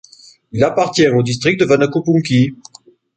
[0.51, 2.55] Il appartient au district de Vanhakaupunki.